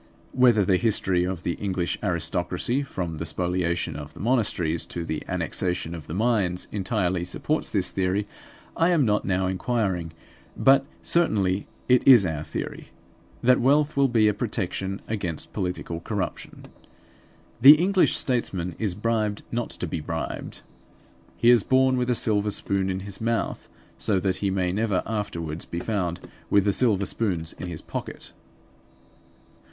Whether 0.31 0.65
the 0.65 0.77
history 0.77 1.25
of 1.25 1.43
the 1.43 1.53
English 1.61 1.99
aristocracy, 2.01 2.81
from 2.81 3.19
the 3.19 3.23
spoliation 3.23 3.95
of 3.95 4.15
the 4.15 4.19
monasteries 4.19 4.83
to 4.87 5.05
the 5.05 5.21
annexation 5.27 5.93
of 5.93 6.07
the 6.07 6.15
mines, 6.15 6.67
entirely 6.71 7.23
supports 7.23 7.69
this 7.69 7.91
theory 7.91 8.25
I 8.75 8.89
am 8.89 9.05
not 9.05 9.25
now 9.25 9.45
inquiring; 9.45 10.11
but 10.57 10.87
certainly 11.03 11.67
it 11.87 12.01
is 12.07 12.25
our 12.25 12.43
theory, 12.43 12.87
that 13.43 13.59
wealth 13.61 13.95
will 13.95 14.07
be 14.07 14.27
a 14.27 14.33
protection 14.33 15.01
against 15.07 15.53
political 15.53 15.99
corruption. 15.99 16.65
The 17.61 17.75
English 17.75 18.17
statesman 18.17 18.75
is 18.79 18.95
bribed 18.95 19.43
not 19.51 19.69
to 19.69 19.85
be 19.85 19.99
bribed. 19.99 20.61
He 21.37 21.51
is 21.51 21.61
born 21.63 21.95
with 21.95 22.09
a 22.09 22.15
silver 22.15 22.49
spoon 22.49 22.89
in 22.89 23.01
his 23.01 23.21
mouth, 23.21 23.69
so 23.99 24.19
that 24.19 24.37
he 24.37 24.49
may 24.49 24.71
never 24.71 25.03
afterwards 25.05 25.63
be 25.63 25.79
found 25.79 26.21
with 26.49 26.65
the 26.65 26.73
silver 26.73 27.05
spoons 27.05 27.53
in 27.53 27.67
his 27.67 27.83
pocket. 27.83 28.31